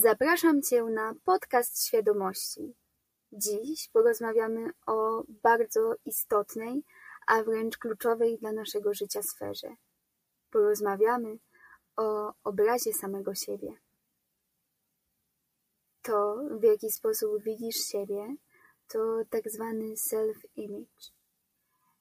Zapraszam 0.00 0.62
Cię 0.62 0.84
na 0.84 1.14
podcast 1.24 1.86
świadomości. 1.86 2.74
Dziś 3.32 3.88
porozmawiamy 3.88 4.70
o 4.86 5.22
bardzo 5.42 5.94
istotnej, 6.04 6.84
a 7.26 7.42
wręcz 7.42 7.78
kluczowej 7.78 8.38
dla 8.38 8.52
naszego 8.52 8.94
życia 8.94 9.22
sferze. 9.22 9.68
Porozmawiamy 10.50 11.38
o 11.96 12.32
obrazie 12.44 12.92
samego 12.92 13.34
siebie. 13.34 13.76
To, 16.02 16.36
w 16.50 16.62
jaki 16.62 16.90
sposób 16.90 17.42
widzisz 17.42 17.76
siebie, 17.76 18.36
to 18.88 19.22
tak 19.30 19.50
zwany 19.50 19.84
self-image. 19.94 21.10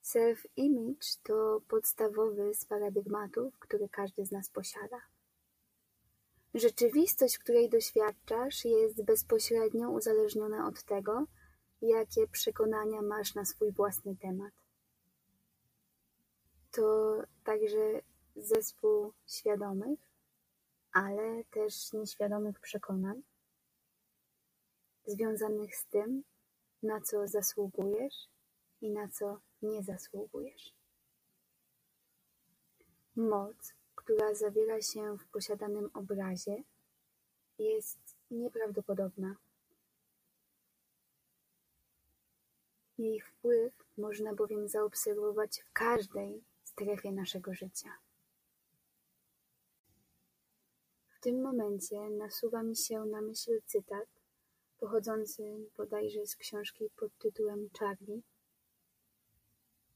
Self-image 0.04 1.20
to 1.23 1.62
podstawowy 1.68 2.54
z 2.54 2.66
paradygmatów, 2.66 3.59
który 3.59 3.90
każdy 3.90 4.26
z 4.26 4.32
nas 4.32 4.50
posiada. 4.50 5.15
Rzeczywistość, 6.55 7.38
której 7.38 7.70
doświadczasz, 7.70 8.66
jest 8.66 9.04
bezpośrednio 9.04 9.90
uzależniona 9.90 10.68
od 10.68 10.84
tego, 10.84 11.26
jakie 11.81 12.28
przekonania 12.28 13.02
masz 13.02 13.36
na 13.36 13.45
swój 13.45 13.72
własny 13.72 14.16
temat. 14.16 14.54
To 16.72 17.18
także 17.44 18.02
zespół 18.36 19.14
świadomych, 19.28 20.00
ale 20.91 21.44
też 21.44 21.94
nieświadomych 21.94 22.59
przekonań, 22.59 23.23
związanych 25.06 25.76
z 25.76 25.86
tym, 25.86 26.23
na 26.84 27.02
co 27.02 27.28
zasługujesz 27.28 28.28
i 28.81 28.90
na 28.90 29.08
co 29.08 29.40
nie 29.62 29.84
zasługujesz. 29.84 30.73
Moc, 33.16 33.73
która 34.06 34.34
zawiera 34.34 34.81
się 34.81 35.17
w 35.17 35.28
posiadanym 35.28 35.89
obrazie, 35.94 36.64
jest 37.59 38.00
nieprawdopodobna. 38.31 39.36
Jej 42.98 43.22
wpływ 43.22 43.73
można 43.98 44.33
bowiem 44.33 44.67
zaobserwować 44.67 45.61
w 45.61 45.73
każdej 45.73 46.44
strefie 46.64 47.11
naszego 47.11 47.53
życia. 47.53 47.89
W 51.08 51.20
tym 51.20 51.42
momencie 51.42 52.09
nasuwa 52.09 52.64
mi 52.64 52.76
się 52.76 53.06
na 53.06 53.22
myśl 53.22 53.61
cytat 53.66 54.08
pochodzący 54.80 55.70
bodajże 55.78 56.28
z 56.28 56.36
książki 56.36 56.89
pod 56.95 57.17
tytułem 57.17 57.70
Charlie, 57.80 58.22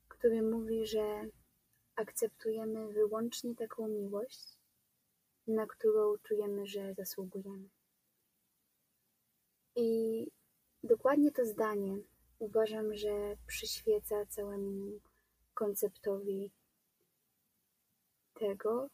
który 0.08 0.42
mówi, 0.42 0.86
że 0.86 1.26
akceptujemy 2.00 2.94
wyłącznie 2.94 3.56
taką 3.56 3.88
miłość, 3.88 4.58
na 5.48 5.68
którą 5.68 6.18
czujemy, 6.18 6.68
że 6.68 6.94
zasługujemy. 6.94 7.70
I 9.76 10.28
dokładnie 10.84 11.32
to 11.32 11.46
zdanie 11.46 11.98
uważam, 12.40 12.96
że 12.96 13.38
przyświeca 13.48 14.26
całemu 14.26 15.00
konceptowi 15.54 16.52
tego, 18.34 18.90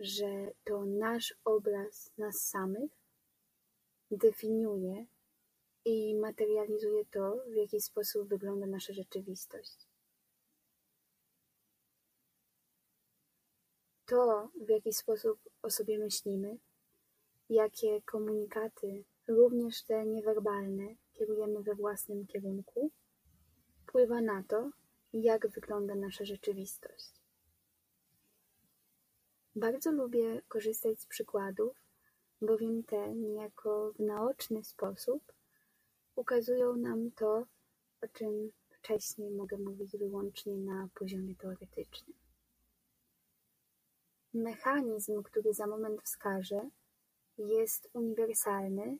że 0.00 0.50
to 0.64 0.84
nasz 0.84 1.34
obraz 1.44 2.10
nas 2.18 2.36
samych 2.36 2.90
definiuje 4.10 5.06
i 5.84 6.14
materializuje 6.14 7.04
to, 7.04 7.36
w 7.48 7.54
jaki 7.54 7.80
sposób 7.80 8.28
wygląda 8.28 8.66
nasza 8.66 8.92
rzeczywistość. 8.92 9.93
To, 14.06 14.48
w 14.66 14.68
jaki 14.68 14.92
sposób 14.92 15.38
o 15.62 15.70
sobie 15.70 15.98
myślimy, 15.98 16.58
jakie 17.48 18.02
komunikaty, 18.02 19.04
również 19.28 19.82
te 19.82 20.06
niewerbalne, 20.06 20.94
kierujemy 21.12 21.62
we 21.62 21.74
własnym 21.74 22.26
kierunku, 22.26 22.90
wpływa 23.82 24.20
na 24.20 24.42
to, 24.48 24.70
jak 25.12 25.48
wygląda 25.48 25.94
nasza 25.94 26.24
rzeczywistość. 26.24 27.12
Bardzo 29.56 29.92
lubię 29.92 30.42
korzystać 30.48 31.00
z 31.00 31.06
przykładów, 31.06 31.76
bowiem 32.42 32.82
te 32.82 33.14
niejako 33.14 33.92
w 33.92 34.00
naoczny 34.00 34.64
sposób 34.64 35.32
ukazują 36.16 36.76
nam 36.76 37.10
to, 37.10 37.46
o 38.02 38.08
czym 38.12 38.52
wcześniej 38.70 39.30
mogę 39.30 39.56
mówić 39.58 39.96
wyłącznie 39.96 40.56
na 40.56 40.88
poziomie 40.94 41.34
teoretycznym. 41.34 42.23
Mechanizm, 44.34 45.22
który 45.22 45.54
za 45.54 45.66
moment 45.66 46.02
wskażę, 46.02 46.70
jest 47.38 47.88
uniwersalny 47.92 48.98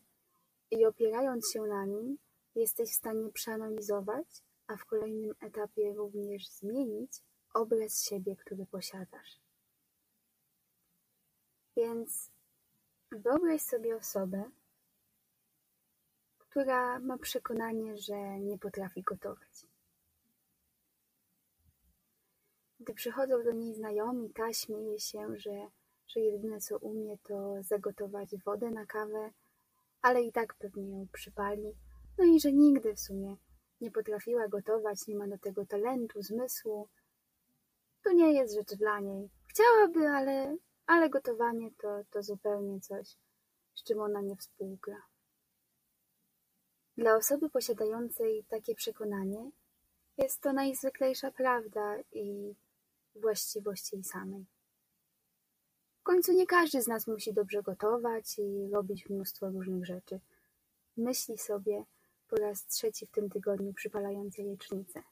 i 0.70 0.86
opierając 0.86 1.50
się 1.52 1.62
na 1.62 1.84
nim, 1.84 2.18
jesteś 2.54 2.90
w 2.90 2.96
stanie 2.96 3.32
przeanalizować, 3.32 4.42
a 4.66 4.76
w 4.76 4.84
kolejnym 4.84 5.34
etapie 5.40 5.94
również 5.94 6.48
zmienić 6.48 7.22
obraz 7.54 8.02
siebie, 8.02 8.36
który 8.36 8.66
posiadasz. 8.66 9.40
Więc 11.76 12.30
wyobraź 13.12 13.62
sobie 13.62 13.96
osobę, 13.96 14.50
która 16.38 16.98
ma 16.98 17.18
przekonanie, 17.18 17.96
że 17.96 18.40
nie 18.40 18.58
potrafi 18.58 19.02
gotować. 19.02 19.66
Gdy 22.84 22.94
przychodzą 22.94 23.44
do 23.44 23.52
niej 23.52 23.74
znajomi, 23.74 24.30
ta 24.30 24.52
śmieje 24.52 25.00
się, 25.00 25.38
że, 25.38 25.70
że 26.06 26.20
jedyne 26.20 26.60
co 26.60 26.78
umie 26.78 27.18
to 27.18 27.62
zagotować 27.62 28.36
wodę 28.44 28.70
na 28.70 28.86
kawę, 28.86 29.30
ale 30.02 30.22
i 30.22 30.32
tak 30.32 30.54
pewnie 30.54 30.90
ją 30.90 31.08
przypali, 31.12 31.74
no 32.18 32.24
i 32.24 32.40
że 32.40 32.52
nigdy 32.52 32.94
w 32.94 33.00
sumie 33.00 33.36
nie 33.80 33.90
potrafiła 33.90 34.48
gotować, 34.48 35.06
nie 35.06 35.16
ma 35.16 35.28
do 35.28 35.38
tego 35.38 35.66
talentu, 35.66 36.22
zmysłu. 36.22 36.88
To 38.02 38.12
nie 38.12 38.32
jest 38.32 38.54
rzecz 38.54 38.74
dla 38.74 39.00
niej. 39.00 39.30
Chciałaby, 39.46 40.08
ale, 40.08 40.56
ale 40.86 41.10
gotowanie 41.10 41.70
to, 41.78 42.02
to 42.10 42.22
zupełnie 42.22 42.80
coś, 42.80 43.16
z 43.74 43.84
czym 43.84 44.00
ona 44.00 44.20
nie 44.20 44.36
współgra. 44.36 45.02
Dla 46.96 47.16
osoby 47.16 47.50
posiadającej 47.50 48.44
takie 48.48 48.74
przekonanie 48.74 49.50
jest 50.18 50.40
to 50.40 50.52
najzwyklejsza 50.52 51.30
prawda 51.30 51.96
i 52.12 52.54
właściwość 53.14 53.92
jej 53.92 54.04
samej. 54.04 54.46
W 56.00 56.02
końcu 56.02 56.32
nie 56.32 56.46
każdy 56.46 56.82
z 56.82 56.86
nas 56.86 57.06
musi 57.06 57.32
dobrze 57.32 57.62
gotować 57.62 58.38
i 58.38 58.70
robić 58.72 59.08
mnóstwo 59.08 59.50
różnych 59.50 59.86
rzeczy. 59.86 60.20
Myśli 60.96 61.38
sobie 61.38 61.84
po 62.28 62.36
raz 62.36 62.66
trzeci 62.66 63.06
w 63.06 63.10
tym 63.10 63.30
tygodniu 63.30 63.74
przypalając 63.74 64.38
jajecznicę. 64.38 65.02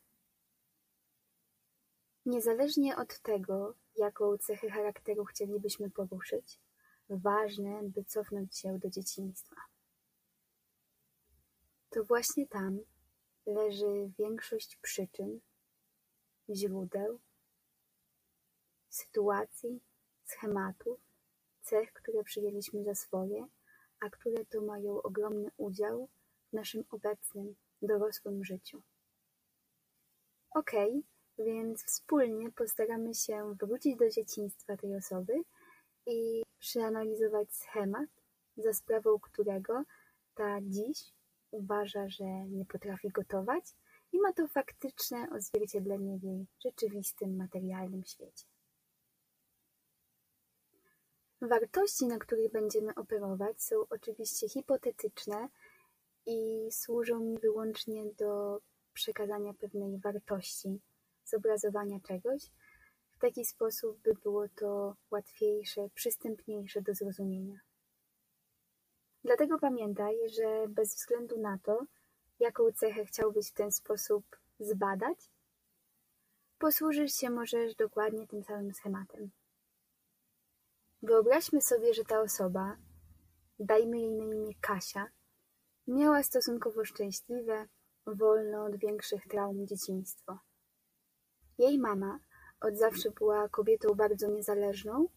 Niezależnie 2.26 2.96
od 2.96 3.20
tego, 3.20 3.74
jaką 3.96 4.38
cechę 4.38 4.70
charakteru 4.70 5.24
chcielibyśmy 5.24 5.90
poruszyć, 5.90 6.58
ważne, 7.08 7.80
by 7.82 8.04
cofnąć 8.04 8.58
się 8.58 8.78
do 8.78 8.90
dzieciństwa. 8.90 9.56
To 11.90 12.04
właśnie 12.04 12.46
tam 12.46 12.80
leży 13.46 14.10
większość 14.18 14.76
przyczyn, 14.76 15.40
źródeł, 16.50 17.20
sytuacji, 18.94 19.80
schematów, 20.24 21.00
cech, 21.62 21.92
które 21.92 22.24
przyjęliśmy 22.24 22.84
za 22.84 22.94
swoje, 22.94 23.46
a 24.00 24.10
które 24.10 24.44
to 24.44 24.60
mają 24.60 25.02
ogromny 25.02 25.50
udział 25.56 26.08
w 26.50 26.52
naszym 26.52 26.84
obecnym, 26.90 27.54
dorosłym 27.82 28.44
życiu. 28.44 28.82
Okay, 30.50 31.02
więc 31.38 31.84
wspólnie 31.84 32.50
postaramy 32.50 33.14
się 33.14 33.54
wrócić 33.60 33.96
do 33.96 34.10
dzieciństwa 34.10 34.76
tej 34.76 34.96
osoby 34.96 35.32
i 36.06 36.42
przeanalizować 36.58 37.54
schemat, 37.54 38.08
za 38.56 38.72
sprawą 38.72 39.20
którego 39.20 39.82
ta 40.34 40.60
dziś 40.62 41.12
uważa, 41.50 42.08
że 42.08 42.24
nie 42.24 42.64
potrafi 42.64 43.08
gotować 43.08 43.64
i 44.12 44.20
ma 44.20 44.32
to 44.32 44.48
faktyczne 44.48 45.28
odzwierciedlenie 45.30 46.18
w 46.18 46.22
jej 46.22 46.46
rzeczywistym, 46.64 47.36
materialnym 47.36 48.04
świecie. 48.04 48.51
Wartości, 51.42 52.06
na 52.06 52.18
których 52.18 52.52
będziemy 52.52 52.94
operować, 52.94 53.62
są 53.62 53.76
oczywiście 53.90 54.48
hipotetyczne 54.48 55.48
i 56.26 56.68
służą 56.70 57.20
mi 57.20 57.38
wyłącznie 57.38 58.04
do 58.18 58.60
przekazania 58.92 59.54
pewnej 59.54 59.98
wartości, 59.98 60.80
zobrazowania 61.24 62.00
czegoś 62.00 62.42
w 63.10 63.18
taki 63.18 63.44
sposób, 63.44 63.98
by 63.98 64.14
było 64.14 64.48
to 64.48 64.96
łatwiejsze, 65.10 65.88
przystępniejsze 65.94 66.82
do 66.82 66.94
zrozumienia. 66.94 67.60
Dlatego 69.24 69.58
pamiętaj, 69.58 70.16
że 70.28 70.68
bez 70.68 70.94
względu 70.94 71.40
na 71.40 71.58
to, 71.62 71.86
jaką 72.40 72.72
cechę 72.72 73.04
chciałbyś 73.04 73.50
w 73.50 73.54
ten 73.54 73.72
sposób 73.72 74.24
zbadać, 74.60 75.30
posłużyć 76.58 77.16
się 77.16 77.30
możesz 77.30 77.74
dokładnie 77.74 78.26
tym 78.26 78.44
samym 78.44 78.74
schematem. 78.74 79.30
Wyobraźmy 81.02 81.62
sobie, 81.62 81.94
że 81.94 82.04
ta 82.04 82.20
osoba 82.20 82.76
dajmy 83.58 83.98
jej 83.98 84.12
na 84.12 84.24
imię 84.24 84.54
Kasia, 84.60 85.06
miała 85.86 86.22
stosunkowo 86.22 86.84
szczęśliwe, 86.84 87.68
wolne 88.06 88.62
od 88.62 88.76
większych 88.76 89.26
traum 89.26 89.66
dzieciństwo. 89.66 90.38
Jej 91.58 91.78
mama 91.78 92.18
od 92.60 92.78
zawsze 92.78 93.10
była 93.10 93.48
kobietą 93.48 93.94
bardzo 93.94 94.28
niezależną, 94.28 95.08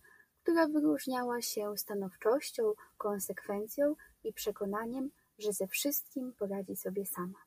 która 0.44 0.68
wyróżniała 0.68 1.42
się 1.42 1.78
stanowczością, 1.78 2.74
konsekwencją 2.98 3.96
i 4.24 4.34
przekonaniem, 4.34 5.10
że 5.38 5.54
ze 5.54 5.68
wszystkim 5.68 6.34
poradzi 6.34 6.76
sobie 6.76 7.06
sama. 7.06 7.40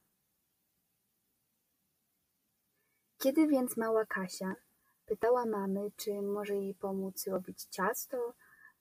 Kiedy 3.18 3.46
więc 3.46 3.76
mała 3.76 4.06
Kasia 4.06 4.54
pytała 5.08 5.46
mamy, 5.46 5.90
czy 5.96 6.22
może 6.22 6.54
jej 6.54 6.74
pomóc 6.74 7.26
robić 7.26 7.64
ciasto 7.70 8.34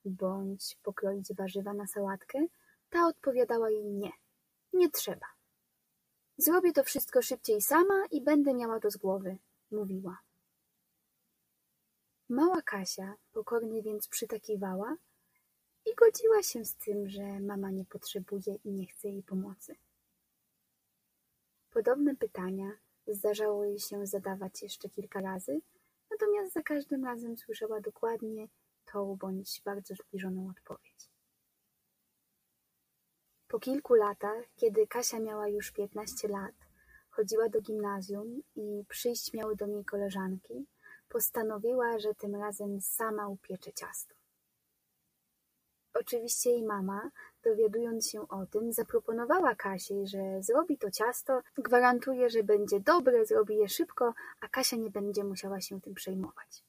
bądź 0.04 0.76
pokroić 0.82 1.34
warzywa 1.34 1.74
na 1.74 1.86
sałatkę, 1.86 2.46
ta 2.90 3.06
odpowiadała 3.06 3.70
jej 3.70 3.84
nie, 3.84 4.12
nie 4.72 4.90
trzeba. 4.90 5.26
Zrobię 6.38 6.72
to 6.72 6.84
wszystko 6.84 7.22
szybciej 7.22 7.62
sama 7.62 8.06
i 8.10 8.20
będę 8.20 8.54
miała 8.54 8.80
to 8.80 8.90
z 8.90 8.96
głowy, 8.96 9.38
mówiła. 9.70 10.18
Mała 12.28 12.62
Kasia 12.62 13.14
pokornie 13.32 13.82
więc 13.82 14.08
przytakiwała 14.08 14.96
i 15.86 15.94
godziła 15.94 16.42
się 16.42 16.64
z 16.64 16.74
tym, 16.74 17.08
że 17.08 17.40
mama 17.40 17.70
nie 17.70 17.84
potrzebuje 17.84 18.54
i 18.64 18.70
nie 18.70 18.86
chce 18.86 19.08
jej 19.08 19.22
pomocy. 19.22 19.76
Podobne 21.70 22.16
pytania 22.16 22.70
zdarzało 23.06 23.64
jej 23.64 23.78
się 23.78 24.06
zadawać 24.06 24.62
jeszcze 24.62 24.88
kilka 24.88 25.20
razy, 25.20 25.60
natomiast 26.10 26.52
za 26.52 26.62
każdym 26.62 27.04
razem 27.04 27.36
słyszała 27.36 27.80
dokładnie 27.80 28.48
tą 28.92 29.16
bądź 29.16 29.62
bardzo 29.64 29.94
zbliżoną 29.94 30.50
odpowiedź. 30.50 31.10
Po 33.48 33.60
kilku 33.60 33.94
latach, 33.94 34.44
kiedy 34.56 34.86
Kasia 34.86 35.20
miała 35.20 35.48
już 35.48 35.72
piętnaście 35.72 36.28
lat, 36.28 36.54
chodziła 37.10 37.48
do 37.48 37.60
gimnazjum 37.60 38.42
i 38.56 38.84
przyjść 38.88 39.32
miały 39.32 39.56
do 39.56 39.66
niej 39.66 39.84
koleżanki, 39.84 40.66
postanowiła, 41.08 41.98
że 41.98 42.14
tym 42.14 42.36
razem 42.36 42.80
sama 42.80 43.28
upiecze 43.28 43.72
ciasto. 43.72 44.14
Oczywiście 45.94 46.50
jej 46.50 46.62
mama, 46.62 47.10
dowiadując 47.50 48.10
się 48.10 48.28
o 48.28 48.46
tym, 48.46 48.72
zaproponowała 48.72 49.54
Kasiej, 49.54 50.06
że 50.06 50.42
zrobi 50.42 50.78
to 50.78 50.90
ciasto, 50.90 51.40
gwarantuje, 51.58 52.30
że 52.30 52.42
będzie 52.42 52.80
dobre, 52.80 53.26
zrobi 53.26 53.56
je 53.56 53.68
szybko, 53.68 54.14
a 54.40 54.48
Kasia 54.48 54.76
nie 54.76 54.90
będzie 54.90 55.24
musiała 55.24 55.60
się 55.60 55.80
tym 55.80 55.94
przejmować. 55.94 56.64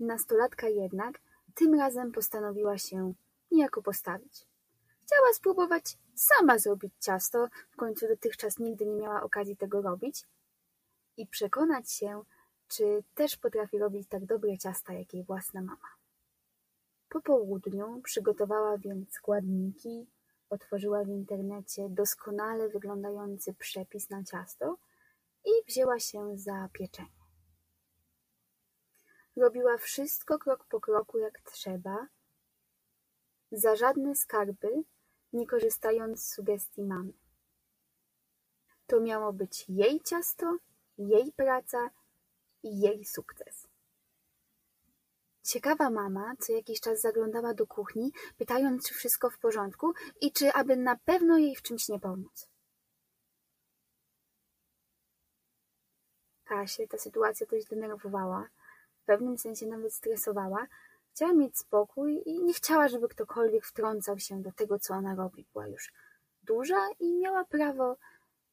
Nastolatka 0.00 0.68
jednak 0.68 1.20
tym 1.54 1.74
razem 1.74 2.12
postanowiła 2.12 2.78
się 2.78 3.12
niejako 3.50 3.82
postawić. 3.82 4.46
Chciała 5.02 5.32
spróbować 5.34 5.98
sama 6.14 6.58
zrobić 6.58 6.92
ciasto, 7.00 7.48
w 7.70 7.76
końcu 7.76 8.08
dotychczas 8.08 8.58
nigdy 8.58 8.86
nie 8.86 8.96
miała 8.96 9.22
okazji 9.22 9.56
tego 9.56 9.82
robić, 9.82 10.24
i 11.16 11.26
przekonać 11.26 11.92
się, 11.92 12.22
czy 12.68 13.02
też 13.14 13.36
potrafi 13.36 13.78
robić 13.78 14.08
tak 14.08 14.26
dobre 14.26 14.58
ciasta 14.58 14.92
jak 14.92 15.14
jej 15.14 15.24
własna 15.24 15.62
mama. 15.62 15.97
Po 17.08 17.20
południu 17.20 18.00
przygotowała 18.02 18.78
więc 18.78 19.12
składniki, 19.12 20.06
otworzyła 20.50 21.04
w 21.04 21.08
internecie 21.08 21.88
doskonale 21.88 22.68
wyglądający 22.68 23.54
przepis 23.54 24.10
na 24.10 24.24
ciasto 24.24 24.78
i 25.44 25.50
wzięła 25.66 25.98
się 25.98 26.38
za 26.38 26.68
pieczenie. 26.72 27.18
Robiła 29.36 29.78
wszystko 29.78 30.38
krok 30.38 30.64
po 30.64 30.80
kroku 30.80 31.18
jak 31.18 31.40
trzeba, 31.40 32.06
za 33.52 33.76
żadne 33.76 34.16
skarby, 34.16 34.68
nie 35.32 35.46
korzystając 35.46 36.22
z 36.22 36.34
sugestii 36.34 36.82
mamy. 36.82 37.12
To 38.86 39.00
miało 39.00 39.32
być 39.32 39.64
jej 39.68 40.00
ciasto, 40.00 40.58
jej 40.98 41.32
praca 41.32 41.90
i 42.62 42.80
jej 42.80 43.04
sukces. 43.04 43.67
Ciekawa 45.48 45.90
mama 45.90 46.34
co 46.40 46.52
jakiś 46.52 46.80
czas 46.80 47.00
zaglądała 47.00 47.54
do 47.54 47.66
kuchni, 47.66 48.12
pytając, 48.36 48.88
czy 48.88 48.94
wszystko 48.94 49.30
w 49.30 49.38
porządku 49.38 49.92
i 50.20 50.32
czy 50.32 50.52
aby 50.52 50.76
na 50.76 50.96
pewno 50.96 51.38
jej 51.38 51.56
w 51.56 51.62
czymś 51.62 51.88
nie 51.88 52.00
pomóc. 52.00 52.48
Kasię 56.44 56.88
ta 56.88 56.98
sytuacja 56.98 57.46
dość 57.46 57.66
denerwowała, 57.66 58.48
w 59.02 59.04
pewnym 59.04 59.38
sensie 59.38 59.66
nawet 59.66 59.94
stresowała. 59.94 60.66
Chciała 61.14 61.32
mieć 61.32 61.58
spokój 61.58 62.22
i 62.26 62.42
nie 62.42 62.54
chciała, 62.54 62.88
żeby 62.88 63.08
ktokolwiek 63.08 63.64
wtrącał 63.64 64.18
się 64.18 64.42
do 64.42 64.52
tego, 64.52 64.78
co 64.78 64.94
ona 64.94 65.14
robi. 65.14 65.46
Była 65.52 65.66
już 65.66 65.92
duża 66.42 66.88
i 67.00 67.18
miała 67.18 67.44
prawo 67.44 67.96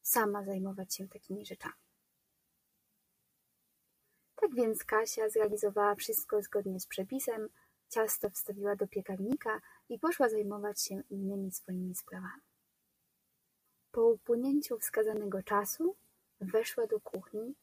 sama 0.02 0.44
zajmować 0.44 0.96
się 0.96 1.08
takimi 1.08 1.46
rzeczami. 1.46 1.85
Tak 4.36 4.56
więc 4.56 4.84
Kasia 4.84 5.30
zrealizowała 5.30 5.96
wszystko 5.96 6.42
zgodnie 6.42 6.80
z 6.80 6.88
przepisem, 6.88 7.50
ciasto 7.90 8.30
wstawiła 8.30 8.76
do 8.76 8.88
piekarnika 8.88 9.62
i 9.90 10.00
poszła 10.00 10.30
zajmować 10.30 10.82
się 10.82 11.02
innymi 11.10 11.52
swoimi 11.52 11.96
sprawami. 11.96 12.42
Po 13.92 14.06
upłynięciu 14.06 14.80
wskazanego 14.80 15.44
czasu 15.44 15.96
weszła 16.42 16.88
do 16.88 17.00
kuchni, 17.00 17.56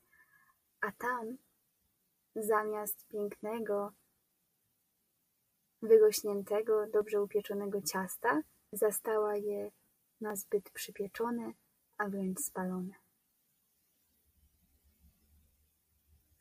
a 0.81 0.93
tam 0.93 1.37
zamiast 2.37 3.07
pięknego, 3.09 3.93
wyrośniętego, 5.83 6.87
dobrze 6.87 7.23
upieczonego 7.23 7.83
ciasta 7.83 8.43
zastała 8.73 9.37
je 9.37 9.71
na 10.21 10.37
zbyt 10.37 10.71
przypieczone, 10.71 11.53
a 11.99 12.09
wręcz 12.09 12.41
spalone. 12.41 13.02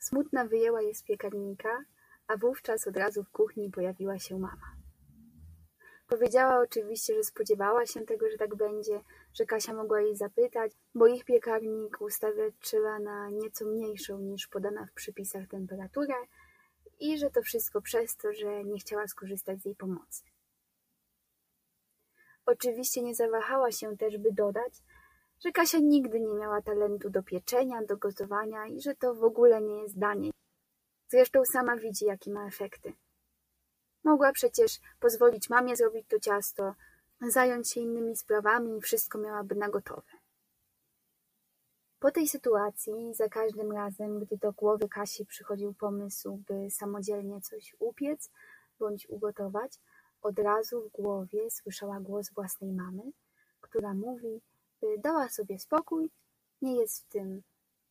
Smutna 0.01 0.45
wyjęła 0.45 0.81
je 0.81 0.95
z 0.95 1.03
piekarnika, 1.03 1.83
a 2.27 2.37
wówczas 2.37 2.87
od 2.87 2.97
razu 2.97 3.23
w 3.23 3.29
kuchni 3.29 3.71
pojawiła 3.71 4.19
się 4.19 4.39
mama. 4.39 4.75
Powiedziała 6.07 6.59
oczywiście, 6.59 7.15
że 7.15 7.23
spodziewała 7.23 7.85
się 7.85 8.05
tego, 8.05 8.29
że 8.31 8.37
tak 8.37 8.55
będzie, 8.55 9.01
że 9.33 9.45
Kasia 9.45 9.73
mogła 9.73 10.01
jej 10.01 10.15
zapytać, 10.15 10.71
bo 10.95 11.07
ich 11.07 11.25
piekarnik 11.25 12.01
ustawiczyła 12.01 12.99
na 12.99 13.29
nieco 13.29 13.65
mniejszą 13.65 14.19
niż 14.19 14.47
podana 14.47 14.85
w 14.85 14.93
przypisach 14.93 15.47
temperaturę 15.47 16.15
i 16.99 17.17
że 17.17 17.29
to 17.29 17.41
wszystko 17.41 17.81
przez 17.81 18.17
to, 18.17 18.33
że 18.33 18.63
nie 18.63 18.79
chciała 18.79 19.07
skorzystać 19.07 19.61
z 19.61 19.65
jej 19.65 19.75
pomocy. 19.75 20.23
Oczywiście 22.45 23.01
nie 23.01 23.15
zawahała 23.15 23.71
się 23.71 23.97
też, 23.97 24.17
by 24.17 24.31
dodać, 24.31 24.73
że 25.45 25.51
Kasia 25.51 25.79
nigdy 25.79 26.19
nie 26.19 26.33
miała 26.33 26.61
talentu 26.61 27.09
do 27.09 27.23
pieczenia, 27.23 27.81
do 27.85 27.97
gotowania 27.97 28.67
i 28.67 28.81
że 28.81 28.95
to 28.95 29.15
w 29.15 29.23
ogóle 29.23 29.61
nie 29.61 29.81
jest 29.81 29.99
danie. 29.99 30.31
Zresztą 31.07 31.45
sama 31.45 31.77
widzi, 31.77 32.05
jakie 32.05 32.31
ma 32.31 32.47
efekty. 32.47 32.93
Mogła 34.03 34.31
przecież 34.31 34.79
pozwolić 34.99 35.49
mamie 35.49 35.75
zrobić 35.75 36.07
to 36.07 36.19
ciasto, 36.19 36.75
zająć 37.21 37.71
się 37.71 37.79
innymi 37.79 38.15
sprawami 38.15 38.77
i 38.77 38.81
wszystko 38.81 39.17
miałaby 39.17 39.55
na 39.55 39.69
gotowe. 39.69 40.11
Po 41.99 42.11
tej 42.11 42.27
sytuacji, 42.27 43.13
za 43.13 43.29
każdym 43.29 43.71
razem, 43.71 44.19
gdy 44.19 44.37
do 44.37 44.51
głowy 44.51 44.89
Kasi 44.89 45.25
przychodził 45.25 45.73
pomysł, 45.73 46.39
by 46.47 46.69
samodzielnie 46.69 47.41
coś 47.41 47.75
upiec 47.79 48.29
bądź 48.79 49.09
ugotować, 49.09 49.79
od 50.21 50.39
razu 50.39 50.81
w 50.81 50.91
głowie 50.91 51.51
słyszała 51.51 51.99
głos 51.99 52.31
własnej 52.33 52.71
mamy, 52.71 53.03
która 53.61 53.93
mówi, 53.93 54.41
dała 54.97 55.29
sobie 55.29 55.59
spokój, 55.59 56.09
nie 56.61 56.75
jest 56.75 57.05
w 57.05 57.07
tym 57.07 57.41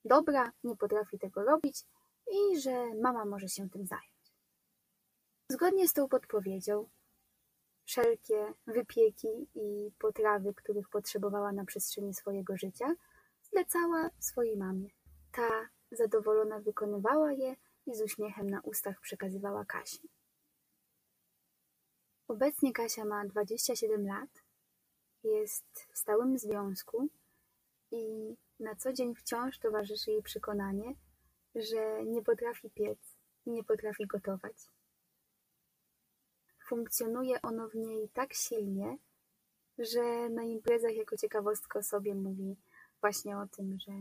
dobra, 0.05 0.53
nie 0.65 0.77
potrafi 0.77 1.19
tego 1.19 1.45
robić 1.45 1.85
i 2.33 2.61
że 2.61 2.95
mama 2.95 3.25
może 3.25 3.49
się 3.49 3.71
tym 3.71 3.87
zająć. 3.87 4.35
Zgodnie 5.49 5.89
z 5.89 5.93
tą 5.93 6.09
podpowiedzią, 6.09 6.89
wszelkie 7.85 8.55
wypieki 8.67 9.49
i 9.55 9.91
potrawy, 9.99 10.55
których 10.55 10.89
potrzebowała 10.89 11.53
na 11.53 11.65
przestrzeni 11.65 12.15
swojego 12.15 12.57
życia, 12.57 12.95
zlecała 13.43 14.11
swojej 14.19 14.57
mamie. 14.57 14.89
Ta 15.33 15.69
zadowolona 15.91 16.61
wykonywała 16.61 17.33
je 17.33 17.57
i 17.87 17.95
z 17.95 18.03
uśmiechem 18.03 18.51
na 18.51 18.61
ustach 18.61 19.01
przekazywała 19.01 19.65
Kasi. 19.65 20.09
Obecnie 22.29 22.73
Kasia 22.73 23.05
ma 23.05 23.27
27 23.27 24.07
lat 24.07 24.31
jest 25.25 25.87
w 25.93 25.99
stałym 25.99 26.39
związku 26.39 27.09
i 27.91 28.35
na 28.61 28.77
co 28.77 28.93
dzień 28.93 29.15
wciąż 29.15 29.59
towarzyszy 29.59 30.11
jej 30.11 30.23
przekonanie, 30.23 30.95
że 31.55 32.05
nie 32.05 32.23
potrafi 32.23 32.71
piec 32.71 32.99
i 33.47 33.51
nie 33.51 33.65
potrafi 33.65 34.07
gotować. 34.07 34.57
Funkcjonuje 36.69 37.43
ono 37.43 37.69
w 37.69 37.75
niej 37.75 38.09
tak 38.09 38.35
silnie, 38.35 38.99
że 39.79 40.29
na 40.29 40.43
imprezach 40.43 40.95
jako 40.95 41.17
ciekawostkę 41.17 41.79
o 41.79 41.83
sobie 41.83 42.15
mówi 42.15 42.57
właśnie 43.01 43.39
o 43.39 43.47
tym, 43.47 43.79
że 43.81 43.93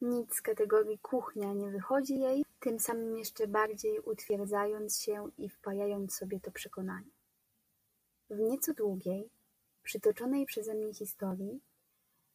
nic 0.00 0.34
z 0.34 0.42
kategorii 0.42 0.98
kuchnia 0.98 1.52
nie 1.52 1.70
wychodzi 1.70 2.20
jej, 2.20 2.44
tym 2.60 2.80
samym 2.80 3.16
jeszcze 3.16 3.46
bardziej 3.46 4.00
utwierdzając 4.00 5.00
się 5.00 5.30
i 5.38 5.48
wpajając 5.48 6.14
sobie 6.14 6.40
to 6.40 6.50
przekonanie. 6.50 7.10
W 8.30 8.38
nieco 8.38 8.74
długiej, 8.74 9.30
przytoczonej 9.84 10.46
przeze 10.46 10.74
mnie 10.74 10.94
historii 10.94 11.60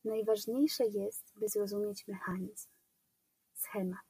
najważniejsze 0.03 0.85
jest, 0.85 1.33
by 1.35 1.49
zrozumieć 1.49 2.07
mechanizm, 2.07 2.69
schemat. 3.53 4.09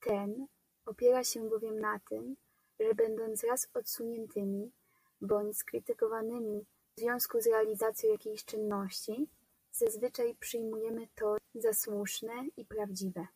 Ten 0.00 0.46
opiera 0.84 1.24
się 1.24 1.48
bowiem 1.48 1.80
na 1.80 1.98
tym, 1.98 2.36
że 2.80 2.94
będąc 2.94 3.44
raz 3.44 3.68
odsuniętymi 3.74 4.72
bądź 5.20 5.58
skrytykowanymi 5.58 6.66
w 6.96 7.00
związku 7.00 7.40
z 7.40 7.46
realizacją 7.46 8.10
jakiejś 8.10 8.44
czynności, 8.44 9.28
zazwyczaj 9.72 10.36
przyjmujemy 10.36 11.08
to 11.14 11.36
za 11.54 11.72
słuszne 11.72 12.32
i 12.56 12.64
prawdziwe. 12.64 13.26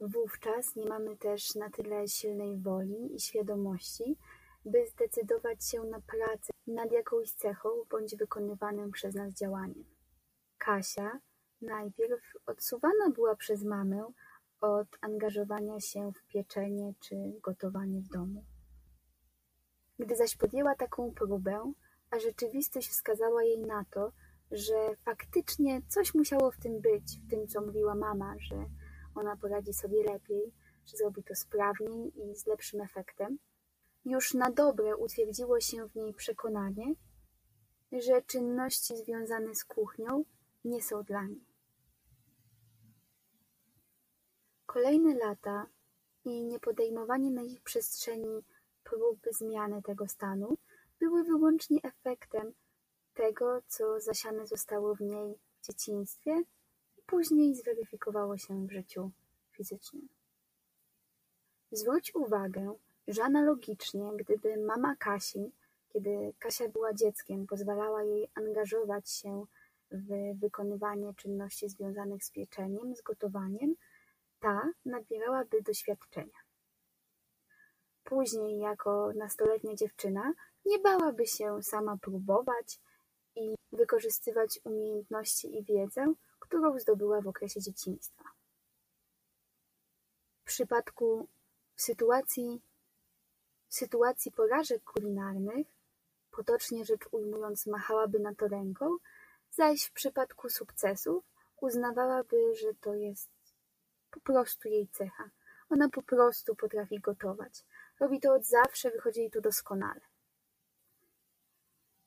Wówczas 0.00 0.76
nie 0.76 0.86
mamy 0.86 1.16
też 1.16 1.54
na 1.54 1.70
tyle 1.70 2.08
silnej 2.08 2.58
woli 2.58 3.14
i 3.14 3.20
świadomości, 3.20 4.16
by 4.64 4.86
zdecydować 4.86 5.64
się 5.64 5.82
na 5.82 6.00
pracę 6.00 6.52
nad 6.66 6.92
jakąś 6.92 7.30
cechą 7.30 7.68
bądź 7.90 8.16
wykonywanym 8.16 8.90
przez 8.90 9.14
nas 9.14 9.32
działaniem. 9.32 9.84
Kasia 10.58 11.20
najpierw 11.60 12.22
odsuwana 12.46 13.10
była 13.14 13.36
przez 13.36 13.64
mamę 13.64 14.12
od 14.60 14.88
angażowania 15.00 15.80
się 15.80 16.12
w 16.12 16.26
pieczenie 16.26 16.94
czy 17.00 17.16
gotowanie 17.42 18.00
w 18.00 18.08
domu. 18.08 18.44
Gdy 19.98 20.16
zaś 20.16 20.36
podjęła 20.36 20.74
taką 20.74 21.14
próbę, 21.14 21.72
a 22.10 22.18
rzeczywistość 22.18 22.88
wskazała 22.88 23.44
jej 23.44 23.58
na 23.58 23.84
to, 23.90 24.12
że 24.50 24.96
faktycznie 25.04 25.82
coś 25.88 26.14
musiało 26.14 26.50
w 26.50 26.58
tym 26.58 26.80
być, 26.80 27.18
w 27.26 27.30
tym 27.30 27.48
co 27.48 27.60
mówiła 27.60 27.94
mama, 27.94 28.34
że 28.38 28.66
ona 29.14 29.36
poradzi 29.36 29.72
sobie 29.72 30.04
lepiej, 30.04 30.52
że 30.86 30.96
zrobi 30.96 31.22
to 31.22 31.34
sprawniej 31.34 32.12
i 32.16 32.36
z 32.36 32.46
lepszym 32.46 32.80
efektem, 32.80 33.38
już 34.04 34.34
na 34.34 34.50
dobre 34.50 34.96
utwierdziło 34.96 35.60
się 35.60 35.88
w 35.88 35.94
niej 35.94 36.14
przekonanie, 36.14 36.94
że 37.92 38.22
czynności 38.22 38.96
związane 38.96 39.54
z 39.54 39.64
kuchnią 39.64 40.24
nie 40.64 40.82
są 40.82 41.02
dla 41.02 41.26
niej. 41.26 41.46
Kolejne 44.66 45.14
lata 45.14 45.66
i 46.24 46.44
niepodejmowanie 46.44 47.30
na 47.30 47.42
ich 47.42 47.62
przestrzeni 47.62 48.44
prób 48.84 49.18
zmiany 49.30 49.82
tego 49.82 50.08
stanu 50.08 50.56
były 51.00 51.24
wyłącznie 51.24 51.78
efektem 51.82 52.52
tego, 53.14 53.62
co 53.66 54.00
zasiane 54.00 54.46
zostało 54.46 54.94
w 54.94 55.00
niej 55.00 55.34
w 55.60 55.66
dzieciństwie 55.66 56.42
i 56.98 57.02
później 57.06 57.54
zweryfikowało 57.54 58.38
się 58.38 58.66
w 58.66 58.72
życiu 58.72 59.10
fizycznym. 59.50 60.08
Zwróć 61.72 62.14
uwagę, 62.14 62.74
że 63.08 63.24
analogicznie, 63.24 64.10
gdyby 64.16 64.56
mama 64.56 64.96
Kasi, 64.96 65.52
kiedy 65.88 66.32
Kasia 66.38 66.68
była 66.68 66.94
dzieckiem, 66.94 67.46
pozwalała 67.46 68.02
jej 68.02 68.28
angażować 68.34 69.10
się 69.10 69.46
w 69.90 70.38
wykonywanie 70.40 71.14
czynności 71.14 71.68
związanych 71.68 72.24
z 72.24 72.30
pieczeniem, 72.30 72.96
z 72.96 73.02
gotowaniem, 73.02 73.74
ta 74.40 74.70
nabierałaby 74.84 75.62
doświadczenia. 75.62 76.38
Później, 78.04 78.58
jako 78.58 79.12
nastoletnia 79.14 79.74
dziewczyna, 79.74 80.32
nie 80.64 80.78
bałaby 80.78 81.26
się 81.26 81.62
sama 81.62 81.96
próbować 81.96 82.80
i 83.36 83.54
wykorzystywać 83.72 84.60
umiejętności 84.64 85.58
i 85.58 85.64
wiedzę, 85.64 86.14
którą 86.38 86.78
zdobyła 86.78 87.20
w 87.20 87.28
okresie 87.28 87.60
dzieciństwa. 87.60 88.24
W 90.44 90.44
przypadku 90.44 91.28
sytuacji 91.76 92.60
w 93.72 93.74
sytuacji 93.74 94.32
porażek 94.32 94.84
kulinarnych, 94.84 95.66
potocznie 96.30 96.84
rzecz 96.84 97.08
ujmując 97.10 97.66
machałaby 97.66 98.18
na 98.18 98.34
to 98.34 98.48
ręką, 98.48 98.96
zaś 99.50 99.84
w 99.84 99.92
przypadku 99.92 100.48
sukcesów 100.50 101.24
uznawałaby, 101.60 102.54
że 102.54 102.74
to 102.74 102.94
jest 102.94 103.30
po 104.10 104.20
prostu 104.20 104.68
jej 104.68 104.88
cecha. 104.88 105.30
Ona 105.70 105.88
po 105.88 106.02
prostu 106.02 106.54
potrafi 106.54 107.00
gotować. 107.00 107.64
Robi 108.00 108.20
to 108.20 108.34
od 108.34 108.44
zawsze, 108.44 108.90
wychodzi 108.90 109.20
jej 109.20 109.30
to 109.30 109.40
doskonale. 109.40 110.00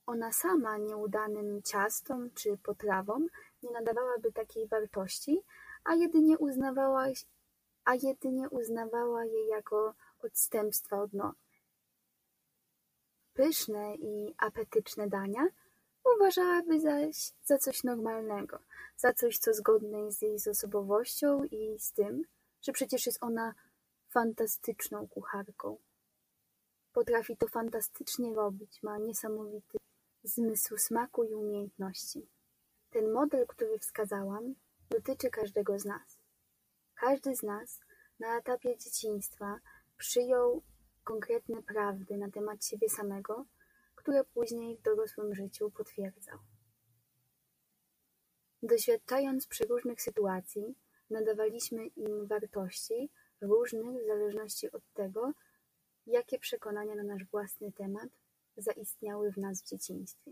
Ona 0.06 0.32
sama 0.34 0.78
nieudanym 0.78 1.62
ciastom 1.62 2.32
czy 2.32 2.58
potrawom 2.58 3.28
nie 3.64 3.72
nadawałaby 3.72 4.32
takiej 4.32 4.68
wartości, 4.68 5.42
a 5.84 5.96
jedynie 5.96 6.38
uznawała, 6.38 7.06
a 7.86 7.96
jedynie 7.96 8.50
uznawała 8.50 9.26
je 9.26 9.48
jako 9.48 9.94
odstępstwa 10.24 11.02
od 11.02 11.14
normy. 11.14 11.45
Pyszne 13.36 13.96
i 13.96 14.36
apetyczne 14.38 15.08
dania 15.08 15.48
uważałaby 16.16 16.80
zaś 16.80 17.32
za 17.44 17.58
coś 17.58 17.84
normalnego, 17.84 18.60
za 18.98 19.14
coś, 19.14 19.38
co 19.38 19.54
zgodne 19.54 20.00
jest 20.00 20.20
z 20.20 20.22
jej 20.22 20.36
osobowością 20.52 21.44
i 21.44 21.80
z 21.80 21.92
tym, 21.92 22.24
że 22.62 22.72
przecież 22.72 23.06
jest 23.06 23.24
ona 23.24 23.54
fantastyczną 24.10 25.08
kucharką. 25.08 25.78
Potrafi 26.94 27.38
to 27.38 27.48
fantastycznie 27.48 28.36
robić, 28.36 28.84
ma 28.84 28.98
niesamowity 28.98 29.78
zmysł 30.24 30.78
smaku 30.78 31.24
i 31.24 31.34
umiejętności. 31.34 32.30
Ten 32.90 33.12
model, 33.12 33.48
który 33.48 33.80
wskazałam, 33.80 34.56
dotyczy 34.90 35.30
każdego 35.30 35.80
z 35.80 35.86
nas. 35.86 36.20
Każdy 36.96 37.36
z 37.36 37.44
nas 37.44 37.80
na 38.20 38.38
etapie 38.38 38.78
dzieciństwa 38.78 39.60
przyjął 39.98 40.64
konkretne 41.06 41.64
prawdy 41.64 42.18
na 42.18 42.32
temat 42.32 42.66
siebie 42.66 42.90
samego, 42.90 43.46
które 43.96 44.24
później 44.24 44.78
w 44.78 44.82
dorosłym 44.82 45.36
życiu 45.36 45.72
potwierdzał. 45.72 46.40
Doświadczając 48.64 49.48
przeróżnych 49.48 50.02
sytuacji, 50.02 50.76
nadawaliśmy 51.10 51.88
im 51.88 52.28
wartości 52.28 53.10
różnych 53.42 54.04
w 54.04 54.08
zależności 54.08 54.72
od 54.72 54.84
tego, 54.94 55.34
jakie 56.08 56.40
przekonania 56.40 56.96
na 56.96 57.04
nasz 57.04 57.26
własny 57.26 57.72
temat 57.72 58.10
zaistniały 58.58 59.32
w 59.32 59.38
nas 59.38 59.62
w 59.62 59.66
dzieciństwie. 59.66 60.32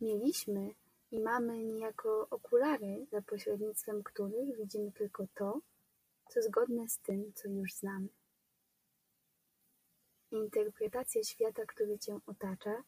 Mieliśmy 0.00 0.74
i 1.10 1.20
mamy 1.20 1.64
niejako 1.64 2.26
okulary, 2.30 3.06
za 3.12 3.22
pośrednictwem 3.22 4.02
których 4.02 4.56
widzimy 4.56 4.92
tylko 4.92 5.26
to, 5.34 5.60
co 6.30 6.42
zgodne 6.42 6.88
z 6.88 6.98
tym, 6.98 7.32
co 7.34 7.48
już 7.48 7.74
znamy. 7.74 8.08
Interpretacja 10.32 11.24
świata, 11.24 11.66
który 11.66 11.98
cię 11.98 12.18
otacza, 12.26 12.82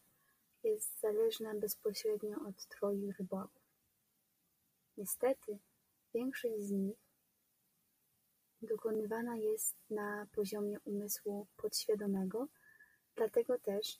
jest 0.63 0.99
zależna 0.99 1.55
bezpośrednio 1.55 2.37
od 2.47 2.67
twoich 2.67 3.17
wyborów. 3.17 3.61
Niestety, 4.97 5.59
większość 6.13 6.61
z 6.63 6.71
nich 6.71 6.97
dokonywana 8.61 9.35
jest 9.35 9.75
na 9.89 10.27
poziomie 10.31 10.79
umysłu 10.85 11.47
podświadomego, 11.57 12.47
dlatego 13.15 13.59
też 13.59 13.99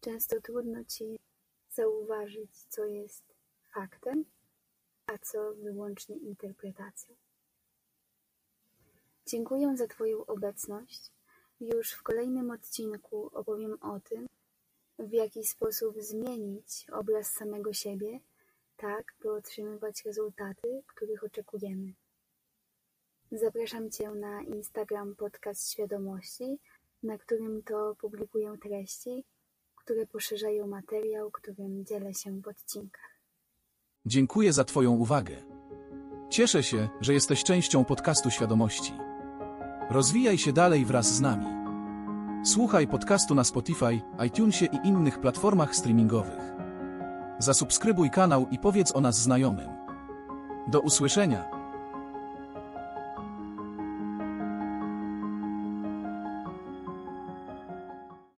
często 0.00 0.40
trudno 0.40 0.84
ci 0.84 1.18
zauważyć, 1.70 2.50
co 2.68 2.84
jest 2.84 3.24
faktem, 3.74 4.24
a 5.06 5.18
co 5.18 5.54
wyłącznie 5.54 6.16
interpretacją. 6.16 7.14
Dziękuję 9.26 9.76
za 9.76 9.86
Twoją 9.86 10.26
obecność 10.26 11.15
już 11.60 11.92
w 11.92 12.02
kolejnym 12.02 12.50
odcinku 12.50 13.30
opowiem 13.32 13.78
o 13.80 14.00
tym, 14.00 14.28
w 14.98 15.12
jaki 15.12 15.44
sposób 15.44 15.96
zmienić 15.98 16.86
obraz 16.92 17.32
samego 17.32 17.72
siebie, 17.72 18.20
tak 18.76 19.14
by 19.20 19.32
otrzymywać 19.32 20.04
rezultaty, 20.04 20.82
których 20.86 21.24
oczekujemy. 21.24 21.92
Zapraszam 23.32 23.90
Cię 23.90 24.10
na 24.10 24.42
Instagram 24.42 25.16
Podcast 25.16 25.72
Świadomości, 25.72 26.58
na 27.02 27.18
którym 27.18 27.62
to 27.62 27.94
publikuję 28.00 28.54
treści, 28.62 29.24
które 29.76 30.06
poszerzają 30.06 30.66
materiał, 30.66 31.30
którym 31.30 31.84
dzielę 31.84 32.14
się 32.14 32.40
w 32.40 32.48
odcinkach. 32.48 33.20
Dziękuję 34.06 34.52
za 34.52 34.64
Twoją 34.64 34.92
uwagę. 34.92 35.36
Cieszę 36.30 36.62
się, 36.62 36.88
że 37.00 37.14
jesteś 37.14 37.44
częścią 37.44 37.84
podcastu 37.84 38.30
Świadomości. 38.30 38.92
Rozwijaj 39.90 40.38
się 40.38 40.52
dalej 40.52 40.84
wraz 40.84 41.14
z 41.14 41.20
nami. 41.20 41.46
Słuchaj 42.44 42.88
podcastu 42.88 43.34
na 43.34 43.44
Spotify, 43.44 44.00
iTunesie 44.26 44.66
i 44.66 44.88
innych 44.88 45.20
platformach 45.20 45.76
streamingowych. 45.76 46.54
Zasubskrybuj 47.38 48.10
kanał 48.10 48.46
i 48.50 48.58
powiedz 48.58 48.96
o 48.96 49.00
nas 49.00 49.18
znajomym. 49.18 49.68
Do 50.68 50.80
usłyszenia. 50.80 51.55